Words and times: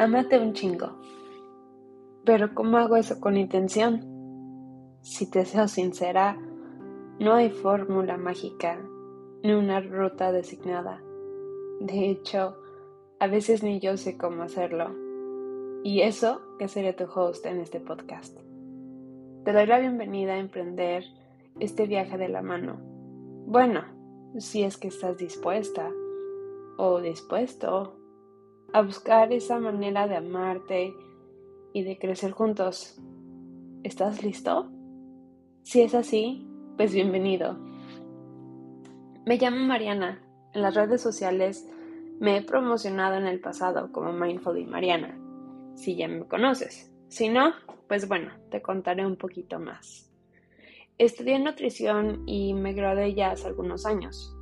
Amate 0.00 0.38
un 0.38 0.52
chingo. 0.52 0.92
Pero 2.24 2.54
¿cómo 2.54 2.76
hago 2.78 2.94
eso 2.94 3.18
con 3.18 3.36
intención? 3.36 4.00
Si 5.02 5.28
te 5.28 5.44
soy 5.44 5.66
sincera, 5.66 6.38
no 7.18 7.34
hay 7.34 7.50
fórmula 7.50 8.16
mágica 8.16 8.80
ni 9.42 9.52
una 9.54 9.80
ruta 9.80 10.30
designada. 10.30 11.02
De 11.80 12.10
hecho, 12.10 12.58
a 13.18 13.26
veces 13.26 13.64
ni 13.64 13.80
yo 13.80 13.96
sé 13.96 14.16
cómo 14.16 14.44
hacerlo. 14.44 14.94
Y 15.82 16.02
eso 16.02 16.42
que 16.60 16.68
seré 16.68 16.92
tu 16.92 17.06
host 17.12 17.44
en 17.46 17.58
este 17.58 17.80
podcast. 17.80 18.38
Te 19.44 19.52
doy 19.52 19.66
la 19.66 19.80
bienvenida 19.80 20.34
a 20.34 20.38
emprender 20.38 21.02
este 21.58 21.88
viaje 21.88 22.16
de 22.18 22.28
la 22.28 22.42
mano. 22.42 22.78
Bueno, 23.46 23.82
si 24.38 24.62
es 24.62 24.76
que 24.76 24.88
estás 24.88 25.16
dispuesta 25.16 25.90
o 26.76 27.00
dispuesto 27.00 27.97
a 28.72 28.82
buscar 28.82 29.32
esa 29.32 29.58
manera 29.58 30.06
de 30.06 30.16
amarte 30.16 30.94
y 31.72 31.82
de 31.82 31.98
crecer 31.98 32.32
juntos. 32.32 33.00
¿Estás 33.82 34.22
listo? 34.22 34.70
Si 35.62 35.80
es 35.80 35.94
así, 35.94 36.46
pues 36.76 36.92
bienvenido. 36.92 37.58
Me 39.24 39.38
llamo 39.38 39.64
Mariana. 39.66 40.22
En 40.52 40.62
las 40.62 40.74
redes 40.74 41.00
sociales 41.00 41.68
me 42.20 42.36
he 42.36 42.42
promocionado 42.42 43.16
en 43.16 43.26
el 43.26 43.40
pasado 43.40 43.92
como 43.92 44.12
Mindful 44.12 44.58
y 44.58 44.66
Mariana, 44.66 45.18
si 45.74 45.96
ya 45.96 46.08
me 46.08 46.26
conoces. 46.26 46.92
Si 47.08 47.28
no, 47.28 47.52
pues 47.86 48.08
bueno, 48.08 48.32
te 48.50 48.60
contaré 48.60 49.06
un 49.06 49.16
poquito 49.16 49.58
más. 49.58 50.10
Estudié 50.98 51.38
nutrición 51.38 52.24
y 52.26 52.54
me 52.54 52.72
gradué 52.72 53.14
ya 53.14 53.30
hace 53.30 53.46
algunos 53.46 53.86
años. 53.86 54.34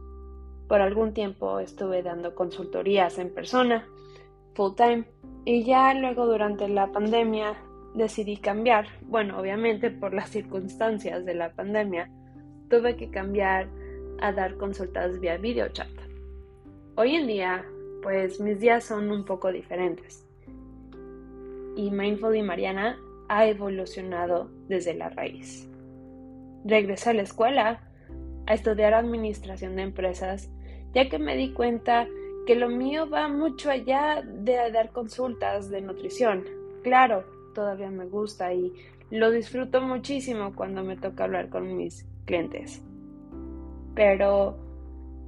Por 0.69 0.81
algún 0.81 1.13
tiempo 1.13 1.61
estuve 1.61 2.03
dando 2.03 2.35
consultorías 2.35 3.19
en 3.19 3.33
persona 3.33 3.87
full 4.57 4.75
time. 4.75 5.05
Y 5.45 5.63
ya 5.63 5.95
luego 5.95 6.27
durante 6.27 6.69
la 6.69 6.91
pandemia 6.91 7.55
decidí 7.95 8.37
cambiar. 8.39 8.87
Bueno, 9.03 9.39
obviamente 9.39 9.91
por 9.91 10.13
las 10.13 10.31
circunstancias 10.31 11.25
de 11.25 11.35
la 11.35 11.53
pandemia, 11.53 12.11
tuve 12.69 12.97
que 12.97 13.11
cambiar 13.11 13.69
a 14.21 14.33
dar 14.33 14.57
consultas 14.57 15.21
vía 15.21 15.37
video 15.37 15.69
chat. 15.69 15.89
Hoy 16.97 17.15
en 17.15 17.27
día, 17.27 17.65
pues 18.03 18.41
mis 18.41 18.59
días 18.59 18.85
son 18.85 19.11
un 19.11 19.25
poco 19.25 19.53
diferentes. 19.53 20.27
Y 21.77 21.91
Mindful 21.91 22.35
y 22.35 22.43
Mariana 22.43 22.99
ha 23.29 23.47
evolucionado 23.47 24.51
desde 24.67 24.95
la 24.95 25.11
raíz. 25.11 25.69
Regresé 26.65 27.11
a 27.11 27.15
la 27.15 27.23
escuela 27.23 27.81
a 28.47 28.55
estudiar 28.55 28.95
administración 28.95 29.77
de 29.77 29.83
empresas, 29.83 30.51
ya 30.95 31.09
que 31.09 31.19
me 31.19 31.37
di 31.37 31.53
cuenta 31.53 32.09
que 32.47 32.55
lo 32.55 32.69
mío 32.69 33.11
va 33.11 33.29
mucho 33.29 33.71
allá 33.71 34.23
de 34.25 34.71
dar 34.73 34.93
consultas 34.93 35.69
de 35.69 35.81
nutrición. 35.81 36.45
Claro, 36.83 37.25
todavía 37.55 37.91
me 37.91 38.07
gusta 38.07 38.55
y 38.55 38.73
lo 39.11 39.31
disfruto 39.31 39.81
muchísimo 39.81 40.55
cuando 40.55 40.85
me 40.85 40.97
toca 40.97 41.25
hablar 41.25 41.49
con 41.49 41.77
mis 41.77 42.07
clientes. 42.25 42.83
Pero, 43.95 44.57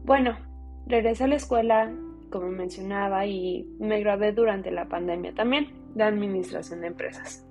bueno, 0.05 0.39
regresé 0.87 1.25
a 1.25 1.29
la 1.29 1.37
escuela, 1.37 1.93
como 2.31 2.49
mencionaba, 2.49 3.27
y 3.27 3.69
me 3.81 4.01
gradué 4.01 4.33
durante 4.33 4.71
la 4.71 4.89
pandemia 4.89 5.35
también 5.35 5.73
de 5.95 6.05
Administración 6.05 6.83
de 6.83 6.89
Empresas. 6.89 7.45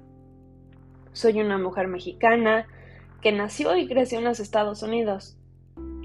Soy 1.11 1.41
una 1.41 1.57
mujer 1.57 1.87
mexicana 1.87 2.67
que 3.21 3.31
nació 3.31 3.75
y 3.75 3.87
creció 3.87 4.19
en 4.19 4.25
los 4.25 4.39
Estados 4.39 4.83
Unidos. 4.83 5.37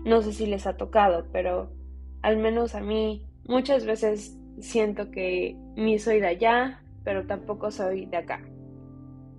No 0.04 0.22
sé 0.22 0.32
si 0.32 0.46
les 0.46 0.66
ha 0.66 0.76
tocado, 0.76 1.26
pero 1.32 1.70
al 2.22 2.38
menos 2.38 2.74
a 2.74 2.80
mí 2.80 3.26
Muchas 3.46 3.84
veces 3.84 4.38
siento 4.60 5.10
que 5.10 5.56
ni 5.76 5.98
soy 5.98 6.20
de 6.20 6.28
allá, 6.28 6.82
pero 7.04 7.26
tampoco 7.26 7.70
soy 7.70 8.06
de 8.06 8.16
acá. 8.16 8.40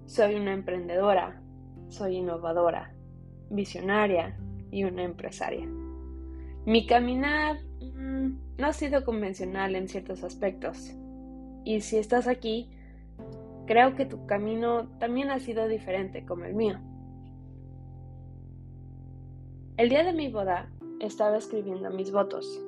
Soy 0.05 0.35
una 0.35 0.53
emprendedora, 0.53 1.41
soy 1.89 2.17
innovadora, 2.17 2.93
visionaria 3.49 4.37
y 4.71 4.83
una 4.83 5.03
empresaria. 5.03 5.67
Mi 6.65 6.85
caminar 6.85 7.59
mm, 7.81 8.57
no 8.57 8.67
ha 8.67 8.73
sido 8.73 9.05
convencional 9.05 9.75
en 9.75 9.87
ciertos 9.87 10.23
aspectos. 10.23 10.95
Y 11.63 11.79
si 11.81 11.97
estás 11.97 12.27
aquí, 12.27 12.69
creo 13.65 13.95
que 13.95 14.05
tu 14.05 14.25
camino 14.25 14.89
también 14.99 15.31
ha 15.31 15.39
sido 15.39 15.67
diferente 15.67 16.25
como 16.25 16.43
el 16.43 16.55
mío. 16.55 16.79
El 19.77 19.89
día 19.89 20.03
de 20.03 20.13
mi 20.13 20.29
boda 20.29 20.69
estaba 20.99 21.37
escribiendo 21.37 21.89
mis 21.89 22.11
votos 22.11 22.61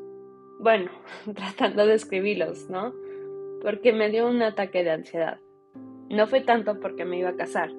bueno, 0.59 0.89
tratando 1.35 1.85
de 1.85 1.95
escribirlos, 1.95 2.69
¿no? 2.69 2.93
Porque 3.61 3.93
me 3.93 4.09
dio 4.09 4.27
un 4.27 4.41
ataque 4.41 4.83
de 4.83 4.91
ansiedad. 4.91 5.39
No 6.09 6.27
fue 6.27 6.41
tanto 6.41 6.79
porque 6.79 7.05
me 7.05 7.17
iba 7.17 7.29
a 7.29 7.35
casar, 7.35 7.71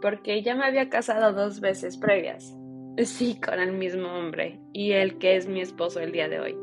porque 0.00 0.42
ya 0.42 0.54
me 0.54 0.66
había 0.66 0.88
casado 0.88 1.32
dos 1.32 1.60
veces 1.60 1.96
previas. 1.96 2.56
Sí, 3.04 3.38
con 3.40 3.58
el 3.58 3.72
mismo 3.72 4.08
hombre, 4.08 4.60
y 4.72 4.92
el 4.92 5.18
que 5.18 5.36
es 5.36 5.48
mi 5.48 5.60
esposo 5.60 6.00
el 6.00 6.12
día 6.12 6.28
de 6.28 6.40
hoy. 6.40 6.56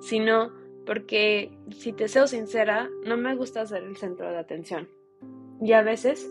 Sino 0.00 0.52
porque, 0.86 1.50
si 1.70 1.92
te 1.92 2.08
soy 2.08 2.28
sincera, 2.28 2.88
no 3.04 3.16
me 3.16 3.34
gusta 3.34 3.66
ser 3.66 3.82
el 3.82 3.96
centro 3.96 4.30
de 4.30 4.38
atención. 4.38 4.88
Y 5.60 5.72
a 5.72 5.82
veces 5.82 6.30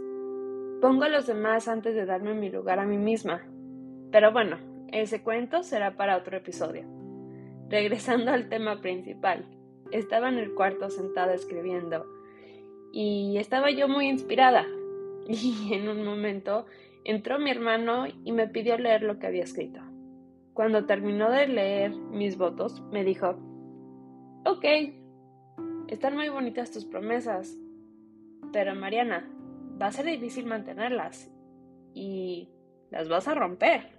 pongo 0.82 1.04
a 1.04 1.10
los 1.10 1.28
demás 1.28 1.68
antes 1.68 1.96
de 1.96 2.06
darme 2.06 2.34
mi 2.34 2.50
lugar 2.50 2.80
a 2.80 2.86
mí 2.86 2.98
misma. 2.98 3.46
Pero 4.12 4.32
bueno, 4.32 4.58
ese 4.92 5.22
cuento 5.22 5.64
será 5.64 5.96
para 5.98 6.18
otro 6.18 6.38
episodio. 6.38 6.97
Regresando 7.70 8.32
al 8.32 8.50
tema 8.50 8.82
principal, 8.82 9.46
estaba 9.92 10.30
en 10.30 10.38
el 10.38 10.54
cuarto 10.54 10.90
sentada 10.90 11.34
escribiendo 11.34 12.06
y 12.94 13.38
estaba 13.38 13.72
yo 13.72 13.88
muy 13.88 14.08
inspirada. 14.08 14.66
Y 15.30 15.74
en 15.74 15.90
un 15.90 16.06
momento 16.06 16.66
entró 17.04 17.38
mi 17.38 17.52
hermano 17.52 18.06
y 18.24 18.32
me 18.32 18.48
pidió 18.48 18.78
leer 18.78 19.04
lo 19.04 19.20
que 19.20 19.28
había 19.28 19.44
escrito. 19.44 19.82
Cuando 20.54 20.86
terminó 20.86 21.30
de 21.30 21.48
leer 21.48 21.92
mis 21.92 22.38
votos, 22.38 22.82
me 22.92 23.04
dijo, 23.04 23.38
ok, 24.46 24.66
están 25.90 26.16
muy 26.16 26.30
bonitas 26.30 26.72
tus 26.72 26.86
promesas, 26.86 27.58
pero 28.54 28.74
Mariana, 28.74 29.30
va 29.82 29.88
a 29.88 29.92
ser 29.92 30.06
difícil 30.06 30.46
mantenerlas 30.46 31.32
y 31.94 32.50
las 32.90 33.10
vas 33.10 33.28
a 33.28 33.36
romper. 33.36 33.92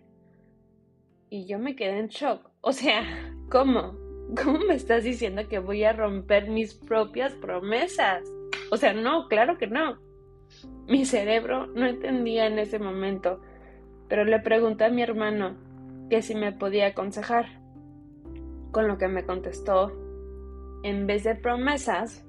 Y 1.30 1.46
yo 1.46 1.58
me 1.58 1.76
quedé 1.76 1.98
en 1.98 2.08
shock. 2.08 2.50
O 2.60 2.72
sea, 2.72 3.04
¿Cómo? 3.50 3.94
¿Cómo 4.36 4.58
me 4.58 4.74
estás 4.74 5.04
diciendo 5.04 5.48
que 5.48 5.58
voy 5.58 5.82
a 5.82 5.94
romper 5.94 6.50
mis 6.50 6.74
propias 6.74 7.32
promesas? 7.32 8.22
O 8.70 8.76
sea, 8.76 8.92
no, 8.92 9.26
claro 9.28 9.56
que 9.56 9.66
no. 9.66 9.98
Mi 10.86 11.06
cerebro 11.06 11.66
no 11.68 11.86
entendía 11.86 12.46
en 12.46 12.58
ese 12.58 12.78
momento, 12.78 13.40
pero 14.06 14.26
le 14.26 14.38
pregunté 14.40 14.84
a 14.84 14.90
mi 14.90 15.00
hermano 15.00 15.56
que 16.10 16.20
si 16.20 16.34
me 16.34 16.52
podía 16.52 16.88
aconsejar. 16.88 17.46
Con 18.70 18.86
lo 18.86 18.98
que 18.98 19.08
me 19.08 19.24
contestó, 19.24 19.92
en 20.82 21.06
vez 21.06 21.24
de 21.24 21.34
promesas, 21.34 22.22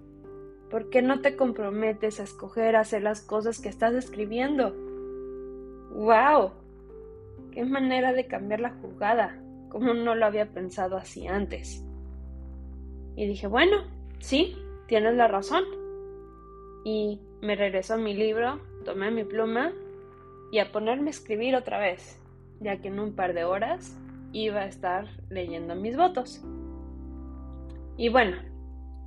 ¿por 0.69 0.90
qué 0.90 1.01
no 1.01 1.19
te 1.19 1.36
comprometes 1.36 2.22
a 2.22 2.24
escoger 2.24 2.78
hacer 2.78 3.03
las 3.03 3.22
cosas 3.22 3.59
que 3.59 3.68
estás 3.68 3.94
escribiendo? 3.94 4.74
¡Wow! 5.91 6.51
¡Qué 7.51 7.66
manera 7.66 8.13
de 8.13 8.25
cambiar 8.25 8.62
la 8.62 8.72
jugada! 8.75 9.38
Como 9.69 9.94
no 9.94 10.16
lo 10.16 10.25
había 10.25 10.47
pensado 10.47 10.97
así 10.97 11.28
antes. 11.28 11.84
Y 13.16 13.28
dije, 13.28 13.47
bueno, 13.47 13.84
sí, 14.19 14.56
tienes 14.88 15.16
la 15.16 15.28
razón. 15.28 15.63
Y 16.84 17.19
me 17.41 17.56
regresó 17.56 17.97
mi 17.97 18.13
libro, 18.13 18.59
tomé 18.85 19.12
mi 19.12 19.24
pluma 19.24 19.72
y 20.52 20.59
a 20.59 20.72
ponerme 20.72 21.07
a 21.07 21.12
escribir 21.12 21.56
otra 21.56 21.80
vez, 21.80 22.19
ya 22.59 22.78
que 22.78 22.88
en 22.88 23.00
un 23.00 23.13
par 23.13 23.34
de 23.34 23.44
horas 23.44 23.98
iba 24.31 24.62
a 24.62 24.68
estar 24.68 25.07
leyendo 25.30 25.75
mis 25.75 25.95
votos. 25.95 26.42
Y 27.98 28.10
bueno, 28.10 28.38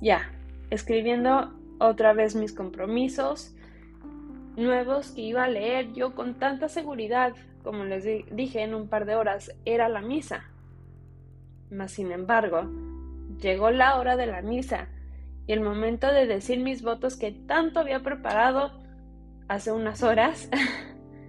ya, 0.01 0.31
escribiendo 0.69 1.53
otra 1.79 2.13
vez 2.13 2.35
mis 2.35 2.53
compromisos 2.53 3.55
nuevos 4.55 5.11
que 5.11 5.21
iba 5.21 5.43
a 5.43 5.49
leer 5.49 5.93
yo 5.93 6.13
con 6.13 6.35
tanta 6.35 6.69
seguridad, 6.69 7.33
como 7.63 7.85
les 7.85 8.05
dije 8.31 8.61
en 8.61 8.75
un 8.75 8.87
par 8.87 9.05
de 9.05 9.15
horas, 9.15 9.51
era 9.65 9.89
la 9.89 10.01
misa. 10.01 10.52
Mas, 11.69 11.91
sin 11.91 12.11
embargo, 12.11 12.69
llegó 13.39 13.71
la 13.71 13.99
hora 13.99 14.15
de 14.15 14.27
la 14.27 14.41
misa 14.41 14.89
y 15.45 15.53
el 15.53 15.61
momento 15.61 16.07
de 16.07 16.25
decir 16.25 16.59
mis 16.59 16.83
votos 16.83 17.17
que 17.17 17.31
tanto 17.31 17.79
había 17.79 18.01
preparado 18.01 18.71
hace 19.47 19.71
unas 19.71 20.03
horas. 20.03 20.49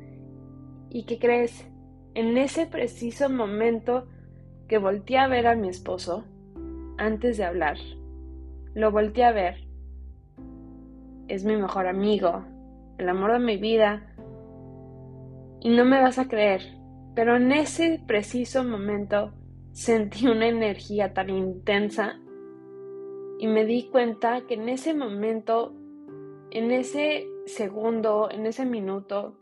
¿Y 0.90 1.04
qué 1.04 1.18
crees? 1.18 1.66
En 2.14 2.38
ese 2.38 2.66
preciso 2.66 3.28
momento 3.28 4.06
que 4.68 4.78
volteé 4.78 5.18
a 5.18 5.26
ver 5.26 5.46
a 5.46 5.56
mi 5.56 5.68
esposo, 5.68 6.24
antes 6.96 7.36
de 7.36 7.44
hablar, 7.44 7.76
lo 8.74 8.92
volteé 8.92 9.24
a 9.24 9.32
ver. 9.32 9.66
Es 11.26 11.44
mi 11.44 11.56
mejor 11.56 11.88
amigo, 11.88 12.44
el 12.98 13.08
amor 13.08 13.32
de 13.32 13.38
mi 13.40 13.56
vida. 13.56 14.14
Y 15.60 15.70
no 15.70 15.84
me 15.84 16.00
vas 16.00 16.18
a 16.18 16.28
creer, 16.28 16.62
pero 17.14 17.36
en 17.36 17.50
ese 17.50 18.00
preciso 18.06 18.62
momento 18.62 19.32
Sentí 19.74 20.26
una 20.26 20.48
energía 20.48 21.12
tan 21.12 21.28
intensa 21.28 22.18
y 23.38 23.46
me 23.46 23.66
di 23.66 23.90
cuenta 23.90 24.46
que 24.46 24.54
en 24.54 24.70
ese 24.70 24.94
momento 24.94 25.74
en 26.54 26.70
ese 26.70 27.28
segundo, 27.46 28.28
en 28.30 28.46
ese 28.46 28.64
minuto, 28.64 29.36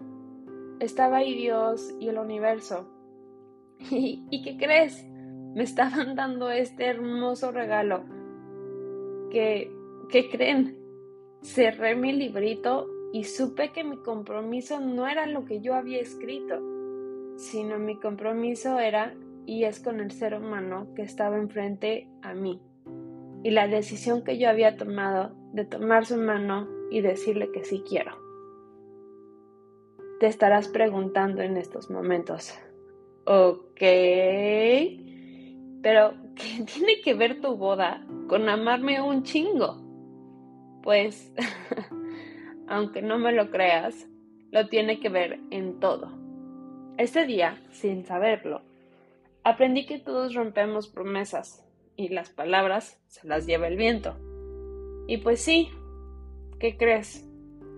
estaba 0.81 1.19
ahí 1.19 1.35
Dios 1.35 1.95
y 2.01 2.09
el 2.09 2.19
universo. 2.19 2.89
¿Y, 3.91 4.27
¿Y 4.31 4.43
qué 4.43 4.57
crees? 4.57 5.07
Me 5.55 5.63
estaban 5.63 6.15
dando 6.17 6.51
este 6.51 6.87
hermoso 6.87 7.53
regalo. 7.53 8.05
Que, 9.31 9.71
¿Qué 10.09 10.31
creen? 10.31 10.79
Cerré 11.43 11.95
mi 11.95 12.13
librito 12.13 12.89
y 13.13 13.25
supe 13.25 13.73
que 13.73 13.85
mi 13.85 13.99
compromiso 13.99 14.81
no 14.81 15.07
era 15.07 15.27
lo 15.27 15.45
que 15.45 15.61
yo 15.61 15.75
había 15.75 16.01
escrito, 16.01 16.61
sino 17.37 17.79
mi 17.79 18.01
compromiso 18.01 18.79
era 18.79 19.15
y 19.47 19.65
es 19.65 19.81
con 19.81 20.01
el 20.01 20.11
ser 20.11 20.35
humano 20.35 20.89
que 20.95 21.03
estaba 21.03 21.37
enfrente 21.37 22.09
a 22.23 22.35
mí. 22.35 22.61
Y 23.43 23.51
la 23.51 23.67
decisión 23.67 24.23
que 24.23 24.39
yo 24.39 24.49
había 24.49 24.77
tomado 24.77 25.35
de 25.53 25.65
tomar 25.65 26.07
su 26.07 26.17
mano 26.17 26.69
y 26.91 27.01
decirle 27.01 27.51
que 27.53 27.65
sí 27.65 27.83
quiero. 27.89 28.13
Te 30.21 30.27
estarás 30.27 30.69
preguntando 30.69 31.43
en 31.43 31.57
estos 31.57 31.91
momentos, 31.91 32.55
ok, 33.25 33.81
pero 35.83 36.15
¿qué 36.37 36.65
tiene 36.73 37.01
que 37.03 37.15
ver 37.15 37.41
tu 37.41 37.57
boda 37.57 38.07
con 38.29 38.49
amarme 38.49 39.01
un 39.01 39.25
chingo? 39.25 39.83
Pues, 40.83 41.33
aunque 42.69 43.03
no 43.03 43.19
me 43.19 43.33
lo 43.33 43.51
creas, 43.51 44.09
lo 44.51 44.69
tiene 44.69 45.01
que 45.01 45.09
ver 45.09 45.41
en 45.51 45.81
todo. 45.81 46.11
Ese 46.99 47.27
día, 47.27 47.61
sin 47.71 48.05
saberlo, 48.05 48.63
aprendí 49.45 49.87
que 49.87 49.99
todos 49.99 50.35
rompemos 50.35 50.89
promesas 50.89 51.65
y 51.97 52.09
las 52.09 52.31
palabras 52.31 53.01
se 53.09 53.27
las 53.27 53.47
lleva 53.47 53.69
el 53.69 53.77
viento. 53.77 54.17
Y 55.07 55.19
pues 55.19 55.41
sí, 55.41 55.71
¿qué 56.59 56.77
crees? 56.77 57.29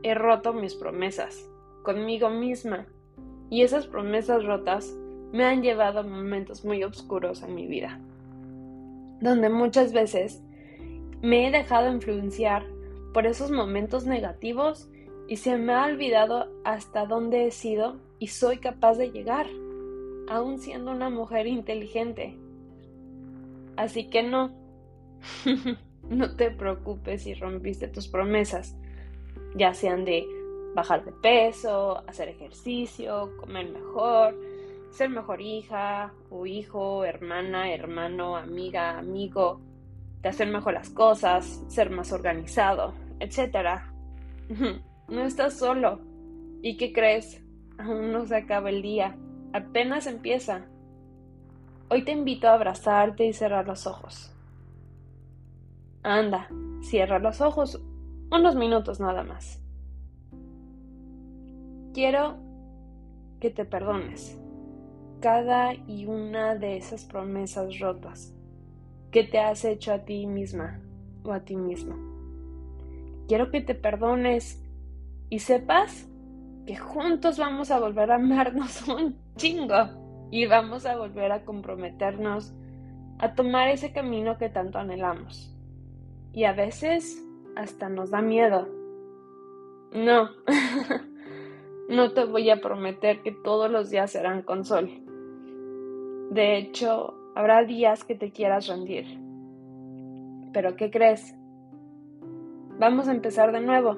He 0.02 0.14
roto 0.14 0.52
mis 0.52 0.74
promesas 0.74 1.48
conmigo 1.82 2.30
misma 2.30 2.86
y 3.50 3.62
esas 3.62 3.86
promesas 3.86 4.44
rotas 4.44 4.94
me 5.32 5.44
han 5.44 5.62
llevado 5.62 6.00
a 6.00 6.02
momentos 6.02 6.64
muy 6.64 6.84
oscuros 6.84 7.42
en 7.42 7.54
mi 7.54 7.66
vida, 7.66 8.00
donde 9.20 9.48
muchas 9.48 9.92
veces 9.92 10.42
me 11.22 11.48
he 11.48 11.50
dejado 11.50 11.92
influenciar 11.92 12.66
por 13.12 13.26
esos 13.26 13.50
momentos 13.50 14.06
negativos 14.06 14.90
y 15.26 15.36
se 15.36 15.56
me 15.56 15.72
ha 15.72 15.86
olvidado 15.86 16.52
hasta 16.64 17.06
dónde 17.06 17.46
he 17.46 17.50
sido 17.50 17.96
y 18.18 18.28
soy 18.28 18.58
capaz 18.58 18.96
de 18.96 19.10
llegar, 19.10 19.46
aún 20.28 20.58
siendo 20.58 20.90
una 20.90 21.10
mujer 21.10 21.46
inteligente. 21.46 22.36
Así 23.76 24.08
que 24.08 24.22
no, 24.22 24.52
no 26.08 26.36
te 26.36 26.50
preocupes 26.50 27.22
si 27.22 27.34
rompiste 27.34 27.88
tus 27.88 28.08
promesas, 28.08 28.76
ya 29.56 29.74
sean 29.74 30.04
de 30.04 30.26
bajar 30.74 31.04
de 31.04 31.12
peso, 31.12 32.02
hacer 32.08 32.28
ejercicio, 32.28 33.36
comer 33.38 33.70
mejor, 33.70 34.36
ser 34.90 35.10
mejor 35.10 35.40
hija 35.40 36.12
o 36.30 36.46
hijo, 36.46 37.04
hermana, 37.04 37.72
hermano, 37.72 38.36
amiga, 38.36 38.98
amigo, 38.98 39.60
de 40.22 40.28
hacer 40.28 40.48
mejor 40.48 40.74
las 40.74 40.90
cosas, 40.90 41.62
ser 41.68 41.90
más 41.90 42.12
organizado, 42.12 42.94
etc. 43.20 43.80
No 45.06 45.22
estás 45.22 45.58
solo. 45.58 46.00
¿Y 46.62 46.78
qué 46.78 46.90
crees? 46.90 47.44
Aún 47.76 48.10
no 48.10 48.24
se 48.24 48.36
acaba 48.36 48.70
el 48.70 48.80
día. 48.80 49.18
Apenas 49.54 50.08
empieza. 50.08 50.66
Hoy 51.88 52.04
te 52.04 52.10
invito 52.10 52.48
a 52.48 52.54
abrazarte 52.54 53.24
y 53.24 53.32
cerrar 53.32 53.68
los 53.68 53.86
ojos. 53.86 54.34
Anda, 56.02 56.48
cierra 56.82 57.20
los 57.20 57.40
ojos 57.40 57.80
unos 58.32 58.56
minutos 58.56 58.98
nada 58.98 59.22
más. 59.22 59.62
Quiero 61.92 62.36
que 63.38 63.50
te 63.50 63.64
perdones 63.64 64.36
cada 65.20 65.72
y 65.72 66.06
una 66.06 66.56
de 66.56 66.76
esas 66.76 67.04
promesas 67.04 67.78
rotas 67.78 68.34
que 69.12 69.22
te 69.22 69.38
has 69.38 69.64
hecho 69.64 69.92
a 69.92 70.00
ti 70.00 70.26
misma 70.26 70.80
o 71.22 71.30
a 71.30 71.44
ti 71.44 71.54
mismo. 71.54 71.94
Quiero 73.28 73.52
que 73.52 73.60
te 73.60 73.76
perdones 73.76 74.60
y 75.30 75.38
sepas 75.38 76.08
que 76.66 76.76
juntos 76.76 77.38
vamos 77.38 77.70
a 77.70 77.78
volver 77.78 78.10
a 78.10 78.16
amarnos 78.16 78.86
un 78.88 79.16
chingo 79.36 80.28
y 80.30 80.46
vamos 80.46 80.86
a 80.86 80.96
volver 80.96 81.32
a 81.32 81.44
comprometernos 81.44 82.52
a 83.18 83.34
tomar 83.34 83.68
ese 83.68 83.92
camino 83.92 84.38
que 84.38 84.48
tanto 84.48 84.78
anhelamos. 84.78 85.54
Y 86.32 86.44
a 86.44 86.52
veces 86.52 87.24
hasta 87.54 87.88
nos 87.88 88.10
da 88.10 88.20
miedo. 88.20 88.68
No, 89.92 90.30
no 91.88 92.12
te 92.12 92.24
voy 92.24 92.50
a 92.50 92.60
prometer 92.60 93.22
que 93.22 93.30
todos 93.30 93.70
los 93.70 93.90
días 93.90 94.10
serán 94.10 94.42
con 94.42 94.64
sol. 94.64 94.90
De 96.30 96.56
hecho, 96.56 97.14
habrá 97.36 97.64
días 97.64 98.02
que 98.02 98.16
te 98.16 98.32
quieras 98.32 98.66
rendir. 98.66 99.06
Pero 100.52 100.74
¿qué 100.74 100.90
crees? 100.90 101.36
Vamos 102.80 103.06
a 103.06 103.12
empezar 103.12 103.52
de 103.52 103.60
nuevo. 103.60 103.96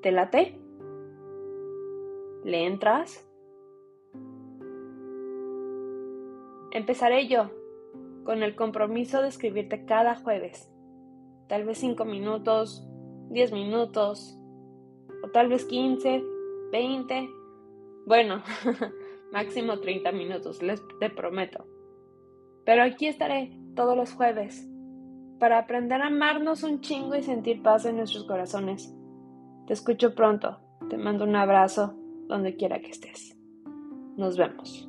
¿Te 0.00 0.10
late? 0.10 0.63
¿Le 2.44 2.66
entras? 2.66 3.26
Empezaré 6.70 7.26
yo, 7.26 7.50
con 8.24 8.42
el 8.42 8.54
compromiso 8.54 9.22
de 9.22 9.28
escribirte 9.28 9.84
cada 9.84 10.16
jueves 10.16 10.70
tal 11.48 11.64
vez 11.64 11.78
5 11.78 12.04
minutos, 12.04 12.86
10 13.30 13.52
minutos, 13.52 14.38
o 15.22 15.28
tal 15.30 15.48
vez 15.48 15.64
15, 15.64 16.22
20, 16.72 17.30
bueno, 18.06 18.42
máximo 19.32 19.78
30 19.78 20.12
minutos, 20.12 20.62
les 20.62 20.82
te 21.00 21.10
prometo. 21.10 21.66
Pero 22.64 22.82
aquí 22.82 23.06
estaré 23.06 23.56
todos 23.74 23.96
los 23.96 24.12
jueves 24.12 24.66
para 25.38 25.58
aprender 25.58 26.00
a 26.00 26.06
amarnos 26.06 26.62
un 26.62 26.80
chingo 26.80 27.14
y 27.14 27.22
sentir 27.22 27.62
paz 27.62 27.84
en 27.84 27.96
nuestros 27.96 28.24
corazones. 28.24 28.94
Te 29.66 29.72
escucho 29.72 30.14
pronto, 30.14 30.58
te 30.88 30.96
mando 30.96 31.24
un 31.24 31.36
abrazo 31.36 31.94
donde 32.28 32.56
quiera 32.56 32.80
que 32.80 32.90
estés. 32.90 33.36
Nos 34.16 34.36
vemos. 34.36 34.88